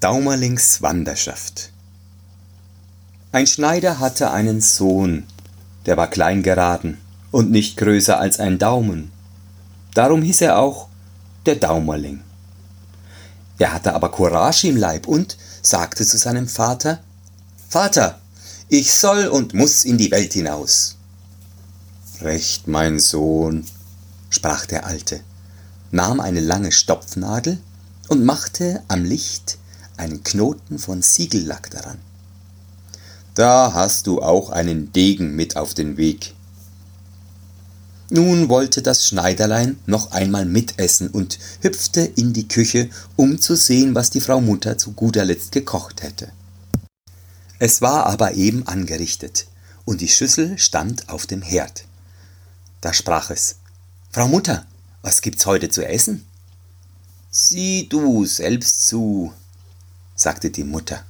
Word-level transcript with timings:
Daumerlings 0.00 0.82
Wanderschaft 0.82 1.70
Ein 3.32 3.46
Schneider 3.46 4.00
hatte 4.00 4.32
einen 4.32 4.60
Sohn, 4.60 5.24
der 5.86 5.96
war 5.96 6.08
klein 6.08 6.42
geraten 6.42 6.98
und 7.30 7.50
nicht 7.50 7.78
größer 7.78 8.18
als 8.18 8.38
ein 8.38 8.58
Daumen. 8.58 9.12
Darum 9.94 10.20
hieß 10.20 10.42
er 10.42 10.58
auch 10.58 10.88
der 11.46 11.56
Daumerling. 11.56 12.20
Er 13.58 13.72
hatte 13.72 13.94
aber 13.94 14.10
Courage 14.10 14.68
im 14.68 14.76
Leib 14.76 15.06
und 15.06 15.38
sagte 15.62 16.04
zu 16.04 16.18
seinem 16.18 16.48
Vater, 16.48 17.00
Vater, 17.70 18.20
ich 18.68 18.92
soll 18.92 19.28
und 19.28 19.54
muss 19.54 19.86
in 19.86 19.96
die 19.96 20.10
Welt 20.10 20.34
hinaus. 20.34 20.96
Recht, 22.20 22.68
mein 22.68 22.98
Sohn, 22.98 23.64
sprach 24.28 24.66
der 24.66 24.84
Alte, 24.84 25.20
nahm 25.92 26.20
eine 26.20 26.40
lange 26.40 26.72
Stopfnadel 26.72 27.58
und 28.08 28.24
machte 28.24 28.82
am 28.88 29.04
Licht 29.04 29.58
einen 29.96 30.22
Knoten 30.22 30.78
von 30.78 31.02
Siegellack 31.02 31.70
daran. 31.70 31.98
Da 33.34 33.72
hast 33.74 34.06
du 34.06 34.22
auch 34.22 34.50
einen 34.50 34.92
Degen 34.92 35.34
mit 35.34 35.56
auf 35.56 35.74
den 35.74 35.96
Weg. 35.96 36.34
Nun 38.10 38.48
wollte 38.48 38.82
das 38.82 39.08
Schneiderlein 39.08 39.78
noch 39.86 40.12
einmal 40.12 40.44
mitessen 40.44 41.08
und 41.08 41.38
hüpfte 41.62 42.02
in 42.02 42.32
die 42.32 42.46
Küche, 42.46 42.88
um 43.16 43.40
zu 43.40 43.56
sehen, 43.56 43.94
was 43.94 44.10
die 44.10 44.20
Frau 44.20 44.40
Mutter 44.40 44.78
zu 44.78 44.92
guter 44.92 45.24
Letzt 45.24 45.52
gekocht 45.52 46.02
hätte. 46.02 46.30
Es 47.58 47.82
war 47.82 48.06
aber 48.06 48.34
eben 48.34 48.66
angerichtet, 48.66 49.46
und 49.84 50.00
die 50.00 50.08
Schüssel 50.08 50.58
stand 50.58 51.08
auf 51.08 51.26
dem 51.26 51.42
Herd. 51.42 51.86
Da 52.80 52.92
sprach 52.92 53.30
es 53.30 53.56
Frau 54.12 54.28
Mutter, 54.28 54.66
was 55.02 55.20
gibt's 55.20 55.46
heute 55.46 55.68
zu 55.70 55.84
essen? 55.84 56.24
Sieh 57.30 57.88
du 57.88 58.26
selbst 58.26 58.86
zu, 58.86 59.32
sagte 60.24 60.50
die 60.50 60.64
Mutter. 60.64 61.04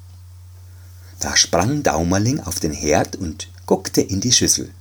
Da 1.20 1.36
sprang 1.36 1.84
Daumerling 1.84 2.40
auf 2.40 2.58
den 2.58 2.72
Herd 2.72 3.14
und 3.14 3.48
guckte 3.64 4.00
in 4.00 4.20
die 4.20 4.32
Schüssel. 4.32 4.74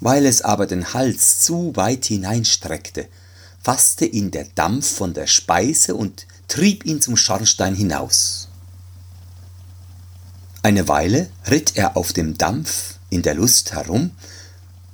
Weil 0.00 0.26
es 0.26 0.42
aber 0.42 0.66
den 0.66 0.92
Hals 0.92 1.40
zu 1.40 1.74
weit 1.74 2.04
hineinstreckte, 2.04 3.08
fasste 3.62 4.04
ihn 4.04 4.30
der 4.30 4.44
Dampf 4.54 4.86
von 4.98 5.14
der 5.14 5.26
Speise 5.26 5.94
und 5.94 6.26
trieb 6.46 6.84
ihn 6.84 7.00
zum 7.00 7.16
Schornstein 7.16 7.74
hinaus. 7.74 8.48
Eine 10.62 10.86
Weile 10.86 11.30
ritt 11.50 11.72
er 11.76 11.96
auf 11.96 12.12
dem 12.12 12.36
Dampf 12.36 12.98
in 13.08 13.22
der 13.22 13.34
Lust 13.34 13.72
herum, 13.72 14.10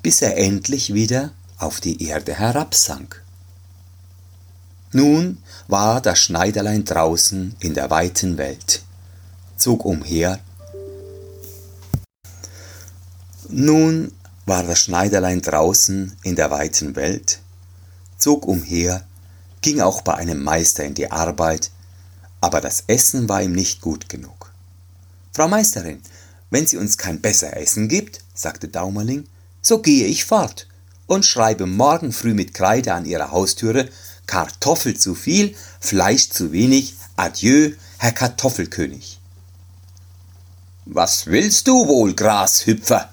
bis 0.03 0.23
er 0.23 0.37
endlich 0.37 0.95
wieder 0.95 1.33
auf 1.59 1.81
die 1.81 2.05
Erde 2.05 2.35
herabsank. 2.35 3.22
Nun 4.93 5.39
war 5.69 6.03
das 6.03 6.19
Schneiderlein 6.19 6.85
draußen 6.85 7.57
in 7.61 7.73
der 7.73 7.89
weiten 7.89 8.37
Welt, 8.37 8.83
zog 9.57 9.87
umher. 9.87 10.39
Nun 13.49 14.13
war 14.45 14.63
das 14.65 14.81
Schneiderlein 14.81 15.41
draußen 15.41 16.15
in 16.23 16.37
der 16.37 16.51
weiten 16.51 16.95
Welt, 16.95 17.41
zog 18.19 18.47
umher, 18.47 19.07
ging 19.63 19.81
auch 19.81 20.03
bei 20.03 20.15
einem 20.15 20.43
Meister 20.43 20.85
in 20.85 20.95
die 20.95 21.11
Arbeit, 21.11 21.71
aber 22.43 22.61
das 22.61 22.85
Essen 22.87 23.31
war 23.31 23.43
ihm 23.43 23.53
nicht 23.53 23.81
gut 23.81 24.11
genug. 24.11 24.53
Frau 25.33 25.49
Meisterin, 25.49 26.03
wenn 26.51 26.67
sie 26.67 26.77
uns 26.77 26.99
kein 26.99 27.23
besser 27.23 27.57
Essen 27.57 27.89
gibt, 27.89 28.21
sagte 28.35 28.69
Daumerling, 28.69 29.25
so 29.63 29.81
gehe 29.81 30.07
ich 30.07 30.27
fort 30.27 30.67
und 31.07 31.25
schreibe 31.25 31.67
morgen 31.67 32.13
früh 32.13 32.35
mit 32.35 32.53
Kreide 32.53 32.93
an 32.93 33.07
ihrer 33.07 33.31
Haustüre 33.31 33.89
Kartoffel 34.27 34.97
zu 34.97 35.15
viel, 35.15 35.55
Fleisch 35.81 36.31
zu 36.31 36.53
wenig, 36.53 36.95
adieu, 37.17 37.73
Herr 37.99 38.13
Kartoffelkönig. 38.13 39.19
Was 40.85 41.27
willst 41.27 41.69
du 41.69 41.87
wohl, 41.87 42.15
Grashüpfer? 42.15 43.11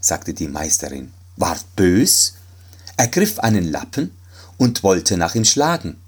sagte 0.00 0.34
die 0.34 0.48
Meisterin, 0.48 1.12
ward 1.36 1.64
bös, 1.76 2.34
ergriff 2.96 3.38
einen 3.38 3.70
Lappen 3.70 4.16
und 4.56 4.82
wollte 4.82 5.16
nach 5.16 5.34
ihm 5.34 5.44
schlagen. 5.44 6.00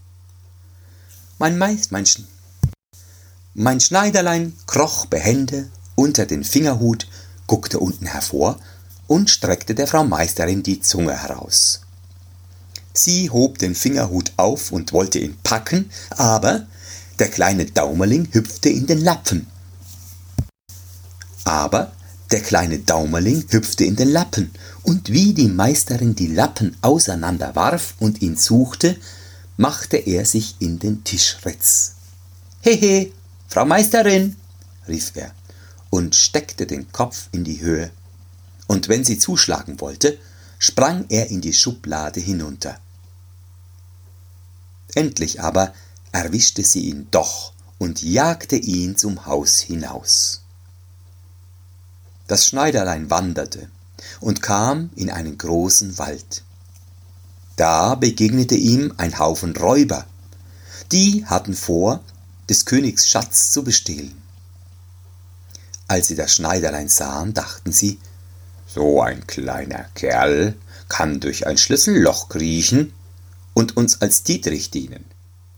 Mein 1.38 1.58
Meist, 1.58 1.92
mein, 1.92 2.06
Sch 2.06 2.22
mein 3.54 3.80
Schneiderlein 3.80 4.56
kroch 4.66 5.06
behende 5.06 5.70
unter 5.94 6.26
den 6.26 6.44
Fingerhut, 6.44 7.06
guckte 7.47 7.78
unten 7.78 8.06
hervor 8.06 8.58
und 9.06 9.30
streckte 9.30 9.74
der 9.74 9.86
Frau 9.86 10.04
Meisterin 10.04 10.62
die 10.62 10.80
Zunge 10.80 11.16
heraus. 11.16 11.80
Sie 12.92 13.30
hob 13.30 13.58
den 13.58 13.74
Fingerhut 13.74 14.32
auf 14.36 14.72
und 14.72 14.92
wollte 14.92 15.18
ihn 15.18 15.36
packen, 15.42 15.90
aber 16.10 16.66
der 17.18 17.28
kleine 17.28 17.66
Daumerling 17.66 18.28
hüpfte 18.32 18.68
in 18.68 18.86
den 18.86 19.00
Lappen. 19.00 19.46
Aber 21.44 21.92
der 22.30 22.40
kleine 22.40 22.78
Daumerling 22.78 23.44
hüpfte 23.50 23.84
in 23.84 23.96
den 23.96 24.10
Lappen, 24.10 24.50
und 24.82 25.10
wie 25.10 25.34
die 25.34 25.48
Meisterin 25.48 26.14
die 26.14 26.28
Lappen 26.28 26.76
auseinander 26.80 27.54
warf 27.54 27.94
und 27.98 28.22
ihn 28.22 28.36
suchte, 28.36 28.96
machte 29.56 29.96
er 29.96 30.24
sich 30.24 30.56
in 30.58 30.78
den 30.78 31.04
Tischritz. 31.04 31.92
Hehe, 32.62 33.10
Frau 33.48 33.64
Meisterin, 33.64 34.36
rief 34.88 35.12
er 35.14 35.32
und 35.90 36.14
steckte 36.14 36.66
den 36.66 36.90
Kopf 36.92 37.28
in 37.32 37.44
die 37.44 37.60
Höhe. 37.60 37.90
Und 38.68 38.88
wenn 38.88 39.04
sie 39.04 39.18
zuschlagen 39.18 39.80
wollte, 39.80 40.18
sprang 40.60 41.06
er 41.09 41.31
in 41.31 41.41
die 41.41 41.54
Schublade 41.54 42.21
hinunter. 42.21 42.78
Endlich 44.94 45.41
aber 45.43 45.72
erwischte 46.12 46.62
sie 46.62 46.82
ihn 46.82 47.09
doch 47.10 47.53
und 47.78 48.03
jagte 48.03 48.56
ihn 48.56 48.97
zum 48.97 49.25
Haus 49.26 49.59
hinaus. 49.59 50.43
Das 52.28 52.47
Schneiderlein 52.47 53.10
wanderte 53.10 53.71
und 54.21 54.43
kam 54.43 54.91
in 54.97 55.10
einen 55.10 55.38
großen 55.38 55.98
Wald. 55.98 56.44
Da 57.56 57.94
begegnete 57.94 58.54
ihm 58.54 58.92
ein 58.98 59.19
Haufen 59.19 59.56
Räuber. 59.56 60.06
Die 60.92 61.25
hatten 61.25 61.54
vor, 61.54 62.00
des 62.48 62.66
Königs 62.66 63.09
Schatz 63.09 63.50
zu 63.50 63.65
bestehlen. 63.65 64.21
Als 65.88 66.09
sie 66.09 66.16
das 66.16 66.34
Schneiderlein 66.34 66.88
sahen, 66.88 67.32
dachten 67.32 67.72
sie, 67.72 67.98
so 68.72 69.03
ein 69.03 69.26
kleiner 69.26 69.86
Kerl 69.94 70.54
kann 70.88 71.20
durch 71.20 71.47
ein 71.47 71.58
Schlüsselloch 71.58 72.28
kriechen 72.28 72.92
und 73.53 73.76
uns 73.76 74.00
als 74.00 74.22
Dietrich 74.22 74.70
dienen. 74.70 75.04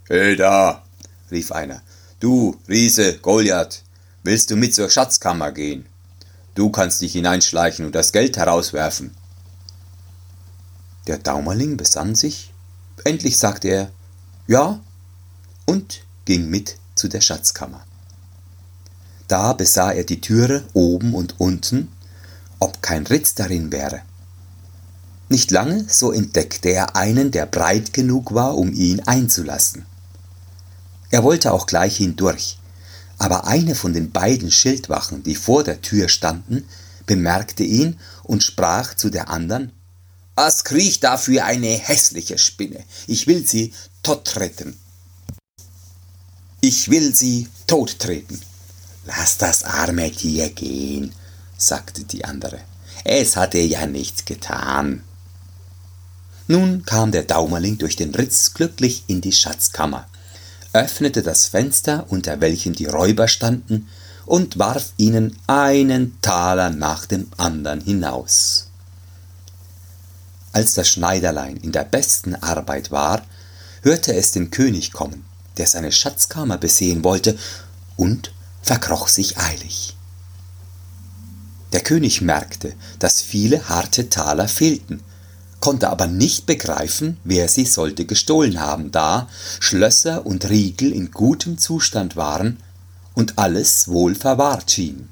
Hey 0.08 0.36
da, 0.36 0.82
rief 1.30 1.52
einer, 1.52 1.82
du 2.20 2.58
Riese 2.68 3.18
Goliath, 3.18 3.82
willst 4.22 4.50
du 4.50 4.56
mit 4.56 4.74
zur 4.74 4.90
Schatzkammer 4.90 5.52
gehen? 5.52 5.86
Du 6.54 6.70
kannst 6.70 7.00
dich 7.00 7.12
hineinschleichen 7.12 7.86
und 7.86 7.94
das 7.94 8.12
Geld 8.12 8.36
herauswerfen. 8.36 9.14
Der 11.06 11.18
Daumerling 11.18 11.76
besann 11.76 12.14
sich, 12.14 12.52
endlich 13.04 13.38
sagte 13.38 13.68
er 13.68 13.90
Ja 14.46 14.80
und 15.66 16.04
ging 16.24 16.48
mit 16.48 16.76
zu 16.94 17.08
der 17.08 17.20
Schatzkammer. 17.20 17.84
Da 19.28 19.54
besah 19.54 19.92
er 19.92 20.04
die 20.04 20.20
Türe 20.20 20.64
oben 20.74 21.14
und 21.14 21.40
unten, 21.40 21.88
ob 22.62 22.80
kein 22.80 23.04
Ritz 23.06 23.34
darin 23.34 23.72
wäre. 23.72 24.02
Nicht 25.28 25.50
lange, 25.50 25.84
so 25.88 26.12
entdeckte 26.12 26.68
er 26.68 26.94
einen, 26.94 27.32
der 27.32 27.46
breit 27.46 27.92
genug 27.92 28.34
war, 28.34 28.56
um 28.56 28.72
ihn 28.72 29.00
einzulassen. 29.00 29.84
Er 31.10 31.24
wollte 31.24 31.52
auch 31.52 31.66
gleich 31.66 31.96
hindurch, 31.96 32.58
aber 33.18 33.46
eine 33.48 33.74
von 33.74 33.92
den 33.92 34.12
beiden 34.12 34.52
Schildwachen, 34.52 35.24
die 35.24 35.34
vor 35.34 35.64
der 35.64 35.82
Tür 35.82 36.08
standen, 36.08 36.64
bemerkte 37.04 37.64
ihn 37.64 37.98
und 38.22 38.44
sprach 38.44 38.94
zu 38.94 39.10
der 39.10 39.28
andern 39.28 39.72
Was 40.36 40.62
kriecht 40.62 41.02
da 41.02 41.16
für 41.16 41.44
eine 41.44 41.66
hässliche 41.66 42.38
Spinne? 42.38 42.84
Ich 43.08 43.26
will 43.26 43.44
sie 43.44 43.74
tottreten. 44.04 44.78
Ich 46.60 46.90
will 46.90 47.12
sie 47.14 47.48
tottreten. 47.66 48.40
Lass 49.04 49.36
das 49.36 49.64
arme 49.64 50.12
Tier 50.12 50.48
gehen, 50.50 51.12
sagte 51.66 52.04
die 52.04 52.24
andere. 52.24 52.60
Es 53.04 53.36
hat 53.36 53.54
ihr 53.54 53.66
ja 53.66 53.86
nichts 53.86 54.24
getan. 54.24 55.02
Nun 56.48 56.84
kam 56.84 57.12
der 57.12 57.22
Daumerling 57.22 57.78
durch 57.78 57.96
den 57.96 58.14
Ritz 58.14 58.54
glücklich 58.54 59.04
in 59.06 59.20
die 59.20 59.32
Schatzkammer, 59.32 60.06
öffnete 60.72 61.22
das 61.22 61.46
Fenster, 61.46 62.06
unter 62.08 62.40
welchem 62.40 62.74
die 62.74 62.86
Räuber 62.86 63.28
standen, 63.28 63.88
und 64.26 64.58
warf 64.58 64.92
ihnen 64.96 65.38
einen 65.46 66.20
Taler 66.20 66.70
nach 66.70 67.06
dem 67.06 67.28
andern 67.36 67.80
hinaus. 67.80 68.68
Als 70.52 70.74
das 70.74 70.88
Schneiderlein 70.88 71.56
in 71.56 71.72
der 71.72 71.84
besten 71.84 72.34
Arbeit 72.36 72.90
war, 72.90 73.22
hörte 73.82 74.14
es 74.14 74.32
den 74.32 74.50
König 74.50 74.92
kommen, 74.92 75.24
der 75.56 75.66
seine 75.66 75.92
Schatzkammer 75.92 76.58
besehen 76.58 77.04
wollte, 77.04 77.36
und 77.96 78.32
verkroch 78.62 79.08
sich 79.08 79.38
eilig. 79.38 79.96
Der 81.72 81.80
König 81.80 82.20
merkte, 82.20 82.74
dass 82.98 83.22
viele 83.22 83.68
harte 83.68 84.10
Taler 84.10 84.48
fehlten, 84.48 85.00
konnte 85.60 85.88
aber 85.90 86.06
nicht 86.06 86.44
begreifen, 86.44 87.18
wer 87.24 87.48
sie 87.48 87.64
sollte 87.64 88.04
gestohlen 88.04 88.60
haben, 88.60 88.90
da 88.90 89.28
Schlösser 89.60 90.26
und 90.26 90.48
Riegel 90.48 90.92
in 90.92 91.12
gutem 91.12 91.56
Zustand 91.56 92.16
waren 92.16 92.58
und 93.14 93.38
alles 93.38 93.88
wohl 93.88 94.14
verwahrt 94.14 94.70
schien. 94.70 95.08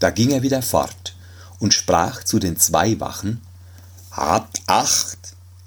Da 0.00 0.10
ging 0.10 0.30
er 0.30 0.42
wieder 0.42 0.62
fort 0.62 1.14
und 1.58 1.74
sprach 1.74 2.24
zu 2.24 2.38
den 2.38 2.58
zwei 2.58 3.00
Wachen 3.00 3.40
Habt 4.10 4.62
acht, 4.66 5.18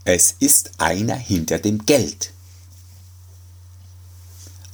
es 0.03 0.35
ist 0.39 0.71
einer 0.77 1.15
hinter 1.15 1.57
dem 1.59 1.85
Geld. 1.85 2.31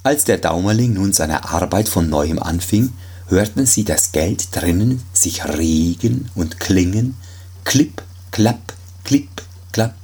Als 0.02 0.24
der 0.24 0.38
Daumerling 0.38 0.94
nun 0.94 1.12
seine 1.12 1.44
Arbeit 1.44 1.88
von 1.88 2.08
neuem 2.08 2.38
anfing, 2.38 2.92
hörten 3.28 3.66
sie 3.66 3.84
das 3.84 4.12
Geld 4.12 4.56
drinnen 4.56 5.02
sich 5.12 5.44
regen 5.44 6.30
und 6.34 6.58
klingen, 6.60 7.16
klipp, 7.64 8.02
klapp, 8.30 8.74
klipp, 9.04 9.42
klapp. 9.72 9.94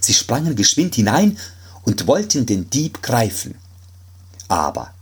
Sie 0.00 0.14
sprangen 0.14 0.56
geschwind 0.56 0.94
hinein 0.94 1.38
und 1.82 2.06
wollten 2.06 2.46
den 2.46 2.70
Dieb 2.70 3.02
greifen. 3.02 3.56
Aber 4.48 4.92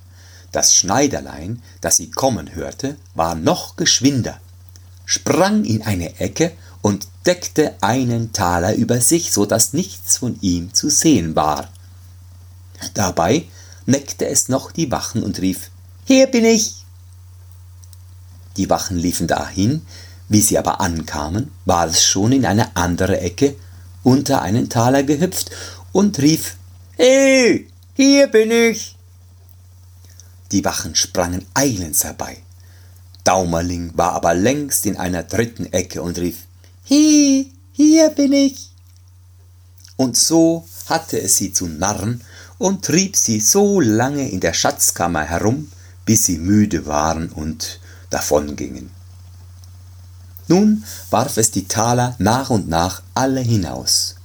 das 0.53 0.77
Schneiderlein, 0.77 1.63
das 1.81 1.97
sie 1.97 2.11
kommen 2.11 2.55
hörte, 2.55 2.97
war 3.15 3.35
noch 3.35 3.77
geschwinder, 3.77 4.41
sprang 5.05 5.65
in 5.65 5.83
eine 5.83 6.21
Ecke 6.21 6.53
und 6.83 7.07
deckte 7.27 7.75
einen 7.81 8.33
Taler 8.33 8.75
über 8.75 9.01
sich, 9.01 9.33
so 9.33 9.47
dass 9.47 9.73
nichts 9.73 10.19
von 10.19 10.39
ihm 10.41 10.75
zu 10.75 10.91
sehen 10.91 11.37
war. 11.37 11.69
Dabei 12.95 13.45
neckte 13.87 14.27
es 14.27 14.49
noch 14.49 14.73
die 14.73 14.91
Wachen 14.91 15.23
und 15.23 15.41
rief 15.41 15.71
Hier 16.05 16.27
bin 16.27 16.45
ich. 16.45 16.82
Die 18.57 18.69
Wachen 18.69 18.99
liefen 18.99 19.27
dahin, 19.27 19.83
wie 20.29 20.41
sie 20.41 20.59
aber 20.59 20.81
ankamen, 20.81 21.51
war 21.65 21.87
es 21.87 22.05
schon 22.05 22.33
in 22.33 22.47
eine 22.47 22.77
andere 22.77 23.21
Ecke 23.21 23.57
unter 24.03 24.43
einen 24.43 24.69
Taler 24.69 25.03
gehüpft 25.03 25.51
und 25.93 26.19
rief 26.19 26.57
Hey, 26.97 27.69
hier 27.95 28.27
bin 28.29 28.51
ich. 28.51 28.97
Die 30.51 30.65
Wachen 30.65 30.95
sprangen 30.95 31.47
eilends 31.55 32.05
herbei. 32.05 32.39
Daumerling 33.25 33.93
war 33.95 34.13
aber 34.13 34.35
längst 34.35 34.87
in 34.87 34.97
einer 34.97 35.23
dritten 35.23 35.67
Ecke 35.73 36.03
und 36.03 36.19
rief 36.19 36.47
Hi, 36.89 37.51
hier 37.73 38.11
bin 38.11 38.33
ich. 38.33 38.71
Und 39.97 40.17
so 40.17 40.67
hatte 40.87 41.21
es 41.21 41.37
sie 41.37 41.53
zu 41.53 41.67
Narren 41.67 42.23
und 42.59 42.85
trieb 42.85 43.17
sie 43.17 43.41
so 43.41 43.81
lange 43.81 44.29
in 44.29 44.41
der 44.41 44.53
Schatzkammer 44.53 45.23
herum, 45.23 45.71
bis 46.05 46.25
sie 46.25 46.39
müde 46.39 46.87
waren 46.87 47.31
und 47.31 47.81
davongingen. 48.13 48.91
Nun 50.49 50.85
warf 51.11 51.37
es 51.37 51.51
die 51.51 51.69
Taler 51.69 52.15
nach 52.19 52.51
und 52.51 52.69
nach 52.69 53.03
alle 53.15 53.41
hinaus. 53.41 54.17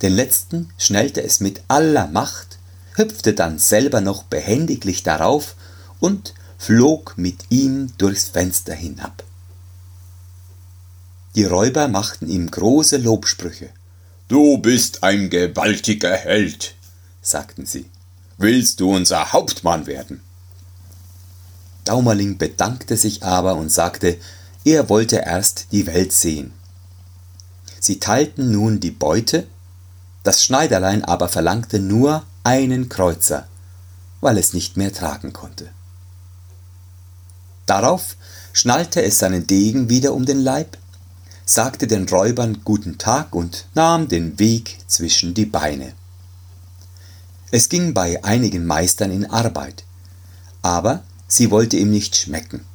Den 0.00 0.14
letzten 0.14 0.70
schnellte 0.78 1.22
es 1.22 1.40
mit 1.40 1.62
aller 1.68 2.08
Macht, 2.08 2.58
hüpfte 2.94 3.34
dann 3.34 3.58
selber 3.58 4.00
noch 4.00 4.24
behendiglich 4.24 5.02
darauf 5.02 5.54
und 6.00 6.34
flog 6.58 7.14
mit 7.16 7.38
ihm 7.50 7.92
durchs 7.98 8.28
Fenster 8.28 8.74
hinab. 8.74 9.22
Die 11.34 11.44
Räuber 11.44 11.88
machten 11.88 12.28
ihm 12.28 12.50
große 12.50 12.98
Lobsprüche. 12.98 13.70
Du 14.28 14.58
bist 14.58 15.02
ein 15.02 15.30
gewaltiger 15.30 16.14
Held, 16.14 16.74
sagten 17.22 17.66
sie. 17.66 17.86
Willst 18.36 18.80
du 18.80 18.94
unser 18.94 19.32
Hauptmann 19.32 19.86
werden? 19.86 20.20
Daumerling 21.84 22.38
bedankte 22.38 22.96
sich 22.96 23.22
aber 23.22 23.56
und 23.56 23.70
sagte, 23.70 24.16
er 24.64 24.88
wollte 24.88 25.16
erst 25.16 25.66
die 25.72 25.86
Welt 25.86 26.12
sehen. 26.12 26.52
Sie 27.80 27.98
teilten 27.98 28.52
nun 28.52 28.78
die 28.78 28.92
Beute, 28.92 29.48
das 30.22 30.44
Schneiderlein 30.44 31.04
aber 31.04 31.28
verlangte 31.28 31.80
nur 31.80 32.22
einen 32.44 32.88
Kreuzer, 32.88 33.48
weil 34.20 34.38
es 34.38 34.52
nicht 34.52 34.76
mehr 34.76 34.92
tragen 34.92 35.32
konnte. 35.32 35.68
Darauf 37.66 38.16
schnallte 38.52 39.02
es 39.02 39.18
seinen 39.18 39.46
Degen 39.46 39.88
wieder 39.88 40.14
um 40.14 40.26
den 40.26 40.40
Leib, 40.40 40.78
sagte 41.44 41.86
den 41.86 42.08
Räubern 42.08 42.60
guten 42.64 42.98
Tag 42.98 43.34
und 43.34 43.66
nahm 43.74 44.08
den 44.08 44.38
Weg 44.38 44.78
zwischen 44.86 45.34
die 45.34 45.46
Beine. 45.46 45.92
Es 47.50 47.68
ging 47.68 47.94
bei 47.94 48.22
einigen 48.24 48.64
Meistern 48.64 49.10
in 49.10 49.28
Arbeit, 49.28 49.84
aber 50.62 51.02
sie 51.32 51.50
wollte 51.50 51.78
ihm 51.78 51.90
nicht 51.90 52.14
schmecken. 52.14 52.66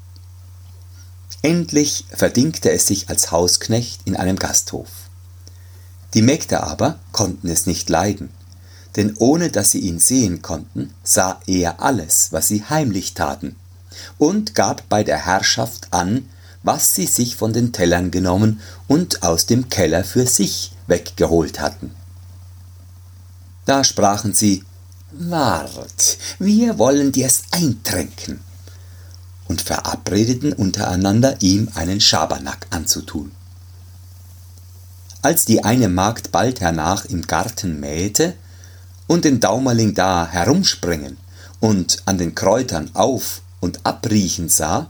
Endlich 1.43 2.05
verdingte 2.09 2.71
es 2.71 2.87
sich 2.87 3.07
als 3.07 3.31
Hausknecht 3.31 4.01
in 4.05 4.15
einem 4.15 4.37
Gasthof. 4.37 4.89
Die 6.15 6.23
Mägde 6.23 6.63
aber 6.63 6.97
konnten 7.11 7.49
es 7.49 7.67
nicht 7.67 7.87
leiden, 7.87 8.29
denn 8.95 9.15
ohne 9.19 9.51
dass 9.51 9.69
sie 9.71 9.79
ihn 9.79 9.99
sehen 9.99 10.41
konnten, 10.41 10.91
sah 11.03 11.39
er 11.45 11.83
alles, 11.83 12.29
was 12.31 12.47
sie 12.47 12.63
heimlich 12.63 13.13
taten, 13.13 13.55
und 14.17 14.55
gab 14.55 14.89
bei 14.89 15.03
der 15.03 15.23
Herrschaft 15.23 15.89
an, 15.91 16.27
was 16.63 16.95
sie 16.95 17.05
sich 17.05 17.35
von 17.35 17.53
den 17.53 17.71
Tellern 17.71 18.09
genommen 18.09 18.59
und 18.87 19.21
aus 19.21 19.45
dem 19.45 19.69
Keller 19.69 20.03
für 20.03 20.25
sich 20.25 20.71
weggeholt 20.87 21.59
hatten. 21.59 21.91
Da 23.65 23.83
sprachen 23.83 24.33
sie 24.33 24.63
Wart, 25.11 26.17
wir 26.39 26.79
wollen 26.79 27.11
dir's 27.11 27.43
eintränken 27.51 28.46
und 29.47 29.61
verabredeten 29.61 30.53
untereinander, 30.53 31.35
ihm 31.41 31.69
einen 31.73 32.01
Schabernack 32.01 32.67
anzutun. 32.69 33.31
Als 35.21 35.45
die 35.45 35.63
eine 35.63 35.89
Magd 35.89 36.31
bald 36.31 36.61
hernach 36.61 37.05
im 37.05 37.23
Garten 37.23 37.79
mähte 37.79 38.33
und 39.07 39.25
den 39.25 39.39
Daumerling 39.39 39.93
da 39.93 40.27
herumspringen 40.27 41.17
und 41.59 41.97
an 42.05 42.17
den 42.17 42.35
Kräutern 42.35 42.91
auf 42.93 43.41
und 43.59 43.85
abriechen 43.85 44.49
sah, 44.49 44.89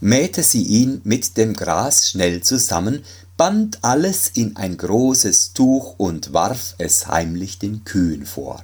mähte 0.00 0.42
sie 0.42 0.62
ihn 0.62 1.00
mit 1.04 1.36
dem 1.36 1.54
Gras 1.54 2.10
schnell 2.10 2.42
zusammen, 2.42 3.04
band 3.36 3.78
alles 3.82 4.28
in 4.34 4.56
ein 4.56 4.76
großes 4.76 5.52
Tuch 5.52 5.94
und 5.96 6.32
warf 6.32 6.74
es 6.78 7.06
heimlich 7.06 7.58
den 7.58 7.84
Kühen 7.84 8.26
vor. 8.26 8.62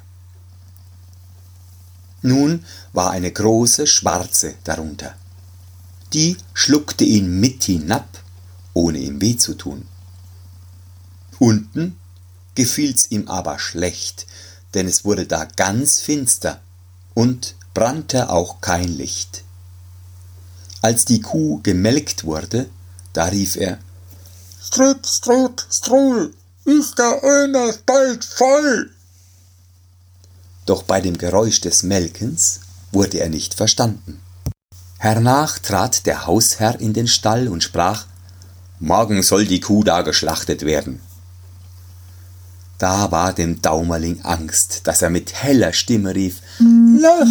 Nun 2.22 2.64
war 2.92 3.10
eine 3.10 3.30
große 3.30 3.86
schwarze 3.86 4.54
darunter. 4.64 5.14
Die 6.12 6.36
schluckte 6.54 7.04
ihn 7.04 7.38
mit 7.38 7.64
hinab, 7.64 8.08
ohne 8.74 8.98
ihm 8.98 9.20
weh 9.20 9.36
zu 9.36 9.54
tun. 9.54 9.86
Unten 11.38 11.96
gefiel's 12.54 13.10
ihm 13.10 13.28
aber 13.28 13.58
schlecht, 13.58 14.26
denn 14.74 14.88
es 14.88 15.04
wurde 15.04 15.26
da 15.26 15.44
ganz 15.44 16.00
finster 16.00 16.60
und 17.14 17.54
brannte 17.74 18.30
auch 18.30 18.60
kein 18.60 18.88
Licht. 18.88 19.44
Als 20.82 21.04
die 21.04 21.20
Kuh 21.20 21.60
gemelkt 21.62 22.24
wurde, 22.24 22.68
da 23.12 23.26
rief 23.26 23.56
er 23.56 23.78
Strip, 24.60 25.06
Strip, 25.06 25.62
Strull, 25.70 26.34
ist 26.64 26.98
der 26.98 27.20
Ömer 27.22 27.72
bald 27.86 28.24
voll? 28.24 28.90
Doch 30.68 30.82
bei 30.82 31.00
dem 31.00 31.16
Geräusch 31.16 31.62
des 31.62 31.82
Melkens 31.82 32.60
wurde 32.92 33.20
er 33.20 33.30
nicht 33.30 33.54
verstanden. 33.54 34.20
Hernach 34.98 35.58
trat 35.60 36.04
der 36.04 36.26
Hausherr 36.26 36.78
in 36.78 36.92
den 36.92 37.08
Stall 37.08 37.48
und 37.48 37.62
sprach 37.62 38.04
Morgen 38.78 39.22
soll 39.22 39.46
die 39.46 39.60
Kuh 39.60 39.82
da 39.82 40.02
geschlachtet 40.02 40.66
werden. 40.66 41.00
Da 42.76 43.10
war 43.10 43.32
dem 43.32 43.62
Daumerling 43.62 44.20
Angst, 44.24 44.82
dass 44.84 45.00
er 45.00 45.08
mit 45.08 45.32
heller 45.32 45.72
Stimme 45.72 46.14
rief 46.14 46.42
Lass! 46.58 47.28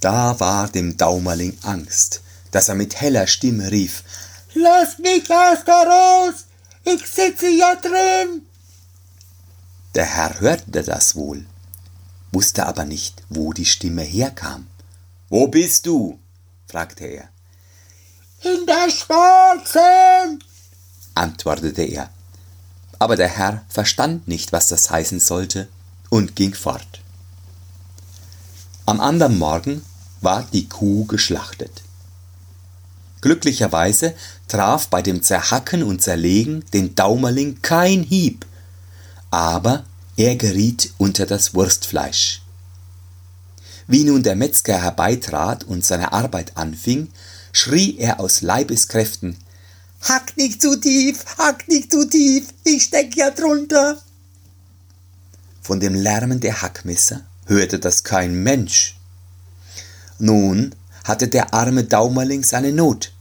Da 0.00 0.38
war 0.38 0.68
dem 0.68 0.98
Daumerling 0.98 1.56
Angst, 1.62 2.20
dass 2.50 2.68
er 2.68 2.74
mit 2.74 3.00
heller 3.00 3.26
Stimme 3.26 3.70
rief 3.70 4.04
Lass 4.52 4.98
mich 4.98 5.30
erst 5.30 5.66
heraus! 5.66 6.44
Ich 6.84 7.06
sitze 7.06 7.48
ja 7.48 7.76
drin! 7.76 8.42
Der 9.98 10.06
Herr 10.06 10.38
hörte 10.38 10.84
das 10.84 11.16
wohl, 11.16 11.44
wusste 12.30 12.66
aber 12.66 12.84
nicht, 12.84 13.20
wo 13.30 13.52
die 13.52 13.64
Stimme 13.64 14.02
herkam. 14.02 14.68
Wo 15.28 15.48
bist 15.48 15.86
du? 15.86 16.20
fragte 16.68 17.04
er. 17.04 17.28
In 18.44 18.64
der 18.64 18.88
Schwarzen, 18.92 20.44
antwortete 21.16 21.82
er. 21.82 22.10
Aber 23.00 23.16
der 23.16 23.26
Herr 23.26 23.64
verstand 23.68 24.28
nicht, 24.28 24.52
was 24.52 24.68
das 24.68 24.88
heißen 24.88 25.18
sollte, 25.18 25.66
und 26.10 26.36
ging 26.36 26.54
fort. 26.54 27.00
Am 28.86 29.00
andern 29.00 29.36
Morgen 29.36 29.84
war 30.20 30.46
die 30.52 30.68
Kuh 30.68 31.06
geschlachtet. 31.06 31.82
Glücklicherweise 33.20 34.14
traf 34.46 34.86
bei 34.86 35.02
dem 35.02 35.24
Zerhacken 35.24 35.82
und 35.82 36.02
Zerlegen 36.02 36.64
den 36.72 36.94
Daumerling 36.94 37.62
kein 37.62 38.04
Hieb, 38.04 38.46
aber 39.32 39.84
er 40.18 40.36
geriet 40.36 40.92
unter 40.98 41.24
das 41.24 41.54
Wurstfleisch. 41.54 42.42
Wie 43.86 44.04
nun 44.04 44.22
der 44.22 44.36
Metzger 44.36 44.82
herbeitrat 44.82 45.64
und 45.64 45.84
seine 45.84 46.12
Arbeit 46.12 46.56
anfing, 46.56 47.08
schrie 47.52 47.96
er 47.98 48.20
aus 48.20 48.42
Leibeskräften 48.42 49.38
Hack 50.02 50.36
nicht 50.36 50.60
zu 50.60 50.78
tief, 50.78 51.24
hack 51.38 51.66
nicht 51.68 51.90
zu 51.90 52.04
tief, 52.08 52.48
ich 52.64 52.84
steck 52.84 53.16
ja 53.16 53.30
drunter. 53.30 54.00
Von 55.62 55.80
dem 55.80 55.94
Lärmen 55.94 56.40
der 56.40 56.62
Hackmesser 56.62 57.22
hörte 57.46 57.78
das 57.78 58.04
kein 58.04 58.42
Mensch. 58.42 58.96
Nun 60.18 60.74
hatte 61.04 61.28
der 61.28 61.52
arme 61.54 61.84
Daumerling 61.84 62.44
seine 62.44 62.72
Not. 62.72 63.12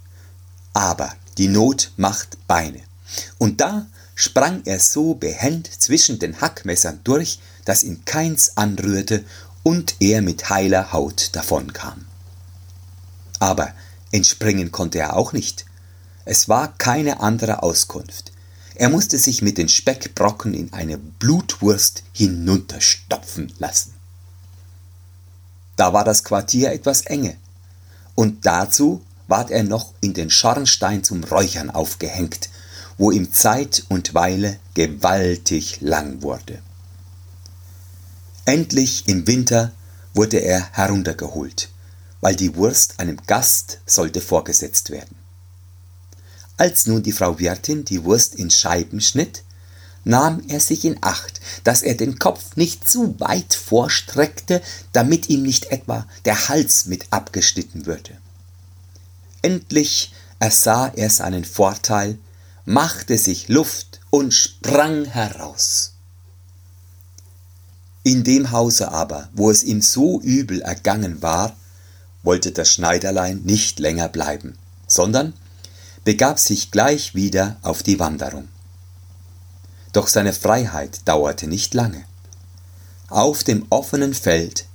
Aber 0.74 1.14
die 1.38 1.48
Not 1.48 1.92
macht 1.98 2.38
Beine. 2.48 2.82
Und 3.38 3.62
da 3.62 3.88
sprang 4.18 4.64
er 4.66 4.80
so 4.80 5.14
behend 5.14 5.70
zwischen 5.80 6.18
den 6.18 6.42
Hackmessern 6.42 7.02
durch, 7.04 7.40
dass 7.66 7.84
ihn 7.84 8.04
keins 8.04 8.58
anrührte 8.58 9.24
und 9.62 9.96
er 10.00 10.24
mit 10.24 10.50
heiler 10.50 10.92
Haut 10.92 11.30
davonkam. 11.36 12.06
Aber 13.40 13.72
entspringen 14.12 14.72
konnte 14.72 14.98
er 14.98 15.16
auch 15.16 15.34
nicht. 15.34 15.66
Es 16.26 16.50
war 16.50 16.76
keine 16.80 17.20
andere 17.20 17.62
Auskunft. 17.62 18.32
Er 18.74 18.90
musste 18.90 19.20
sich 19.20 19.44
mit 19.44 19.60
den 19.60 19.70
Speckbrocken 19.70 20.56
in 20.56 20.74
eine 20.74 20.98
Blutwurst 20.98 22.02
hinunterstopfen 22.12 23.54
lassen. 23.60 23.94
Da 25.76 25.94
war 25.94 26.04
das 26.04 26.24
Quartier 26.24 26.72
etwas 26.72 27.02
enge, 27.02 27.38
und 28.16 28.48
dazu 28.48 29.04
ward 29.28 29.52
er 29.52 29.62
noch 29.62 29.94
in 30.02 30.16
den 30.16 30.32
Schornstein 30.32 31.04
zum 31.04 31.24
Räuchern 31.24 31.70
aufgehängt, 31.70 32.50
wo 32.98 33.12
ihm 33.12 33.32
Zeit 33.32 33.84
und 33.90 34.14
Weile 34.14 34.60
gewaltig 34.74 35.82
lang 35.82 36.22
wurde. 36.22 36.62
Endlich 38.46 39.08
im 39.08 39.28
Winter 39.28 39.74
wurde 40.14 40.38
er 40.38 40.72
heruntergeholt, 40.72 41.70
weil 42.22 42.36
die 42.36 42.56
Wurst 42.56 43.00
einem 43.00 43.18
Gast 43.28 43.80
sollte 43.86 44.22
vorgesetzt 44.22 44.90
werden. 44.90 45.16
Als 46.58 46.88
nun 46.88 47.04
die 47.04 47.12
Frau 47.12 47.38
Wirtin 47.40 47.86
die 47.86 48.04
Wurst 48.04 48.34
in 48.36 48.50
Scheiben 48.50 49.00
schnitt, 49.00 49.44
nahm 50.04 50.42
er 50.48 50.60
sich 50.60 50.86
in 50.86 50.98
Acht, 51.02 51.40
dass 51.64 51.84
er 51.84 51.96
den 51.96 52.18
Kopf 52.18 52.56
nicht 52.56 52.90
zu 52.90 53.20
weit 53.20 53.54
vorstreckte, 53.54 54.62
damit 54.94 55.30
ihm 55.30 55.44
nicht 55.44 55.66
etwa 55.66 56.08
der 56.26 56.48
Hals 56.48 56.86
mit 56.86 57.06
abgeschnitten 57.12 57.86
würde. 57.86 58.18
Endlich 59.42 60.14
ersah 60.40 60.88
er 60.88 61.10
seinen 61.10 61.46
Vorteil, 61.46 62.18
machte 62.68 63.18
sich 63.18 63.48
Luft 63.48 64.02
und 64.10 64.34
sprang 64.34 65.06
heraus. 65.06 65.94
In 68.04 68.26
dem 68.26 68.52
Hause 68.52 68.92
aber, 68.92 69.30
wo 69.32 69.50
es 69.50 69.64
ihm 69.64 69.82
so 69.82 70.20
übel 70.20 70.62
ergangen 70.62 71.22
war, 71.22 71.56
wollte 72.24 72.52
das 72.52 72.70
Schneiderlein 72.74 73.42
nicht 73.46 73.80
länger 73.80 74.10
bleiben, 74.10 74.58
sondern 74.86 75.32
begab 76.04 76.40
sich 76.40 76.70
gleich 76.70 77.16
wieder 77.16 77.56
auf 77.62 77.84
die 77.84 78.00
Wanderung. 78.00 78.50
Doch 79.94 80.10
seine 80.10 80.34
Freiheit 80.34 81.08
dauerte 81.08 81.48
nicht 81.48 81.74
lange. 81.74 82.04
Auf 83.08 83.46
dem 83.46 83.66
offenen 83.70 84.14
Feld 84.14 84.66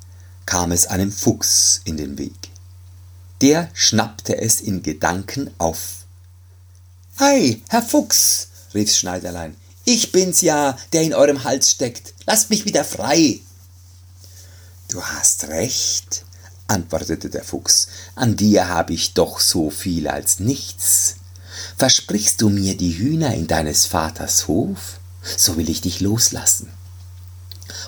kam 0.46 0.72
es 0.72 0.87
einem 0.87 1.12
Fuchs 1.12 1.82
in 1.84 1.99
den 1.99 2.16
Weg. 2.16 2.49
Der 3.42 3.68
schnappte 3.75 4.40
es 4.40 4.62
in 4.62 4.82
Gedanken 4.82 5.50
auf. 5.58 6.01
Ei, 7.24 7.62
Herr 7.68 7.84
Fuchs, 7.84 8.48
rief's 8.74 8.98
Schneiderlein, 8.98 9.56
ich 9.84 10.10
bin's 10.10 10.40
ja, 10.40 10.76
der 10.92 11.02
in 11.02 11.14
eurem 11.14 11.44
Hals 11.44 11.70
steckt. 11.70 12.14
Lasst 12.26 12.50
mich 12.50 12.64
wieder 12.64 12.84
frei. 12.84 13.38
Du 14.88 15.00
hast 15.00 15.44
recht, 15.44 16.24
antwortete 16.66 17.30
der 17.30 17.44
Fuchs, 17.44 17.86
an 18.16 18.36
dir 18.36 18.66
habe 18.66 18.92
ich 18.92 19.14
doch 19.14 19.38
so 19.38 19.70
viel 19.70 20.08
als 20.08 20.40
nichts. 20.40 21.14
Versprichst 21.76 22.42
du 22.42 22.48
mir 22.48 22.76
die 22.76 22.98
Hühner 22.98 23.32
in 23.34 23.46
deines 23.46 23.86
Vaters 23.86 24.48
Hof, 24.48 24.98
so 25.22 25.56
will 25.56 25.70
ich 25.70 25.80
dich 25.80 26.00
loslassen. 26.00 26.72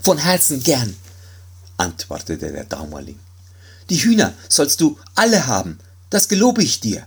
Von 0.04 0.18
Herzen 0.18 0.62
gern, 0.62 0.96
antwortete 1.76 2.52
der 2.52 2.66
Daumerling. 2.66 3.18
Die 3.90 3.98
Hühner 3.98 4.32
sollst 4.48 4.80
du 4.80 4.96
alle 5.16 5.48
haben, 5.48 5.80
das 6.08 6.28
gelobe 6.28 6.62
ich 6.62 6.78
dir. 6.78 7.04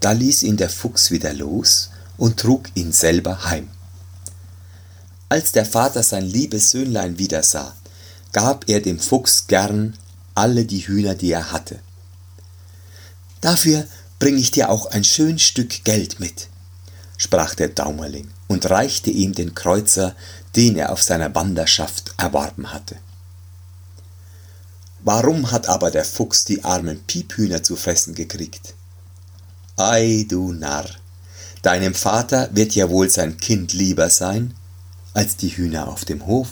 Da 0.00 0.12
ließ 0.12 0.44
ihn 0.44 0.56
der 0.56 0.70
Fuchs 0.70 1.10
wieder 1.10 1.32
los 1.32 1.90
und 2.16 2.38
trug 2.38 2.68
ihn 2.74 2.92
selber 2.92 3.44
heim. 3.44 3.68
Als 5.28 5.52
der 5.52 5.66
Vater 5.66 6.02
sein 6.02 6.24
liebes 6.24 6.70
Söhnlein 6.70 7.18
wiedersah, 7.18 7.74
gab 8.32 8.68
er 8.68 8.80
dem 8.80 8.98
Fuchs 8.98 9.46
gern 9.46 9.96
alle 10.34 10.64
die 10.64 10.86
Hühner, 10.86 11.14
die 11.14 11.32
er 11.32 11.52
hatte. 11.52 11.80
Dafür 13.40 13.86
bring 14.18 14.36
ich 14.36 14.50
dir 14.50 14.70
auch 14.70 14.86
ein 14.86 15.04
schön 15.04 15.38
Stück 15.38 15.84
Geld 15.84 16.20
mit, 16.20 16.48
sprach 17.16 17.54
der 17.54 17.68
Daumerling 17.68 18.30
und 18.46 18.68
reichte 18.70 19.10
ihm 19.10 19.32
den 19.32 19.54
Kreuzer, 19.54 20.14
den 20.56 20.76
er 20.76 20.92
auf 20.92 21.02
seiner 21.02 21.34
Wanderschaft 21.34 22.14
erworben 22.16 22.72
hatte. 22.72 22.96
Warum 25.00 25.50
hat 25.50 25.68
aber 25.68 25.90
der 25.90 26.04
Fuchs 26.04 26.44
die 26.44 26.64
armen 26.64 27.00
Piephühner 27.04 27.62
zu 27.62 27.76
fressen 27.76 28.14
gekriegt? 28.14 28.74
Ei, 29.80 30.26
du 30.28 30.52
Narr, 30.52 30.86
deinem 31.62 31.94
Vater 31.94 32.48
wird 32.52 32.74
ja 32.74 32.90
wohl 32.90 33.08
sein 33.10 33.36
Kind 33.36 33.72
lieber 33.72 34.10
sein 34.10 34.54
als 35.14 35.36
die 35.36 35.50
Hühner 35.50 35.86
auf 35.86 36.04
dem 36.04 36.26
Hof. 36.26 36.48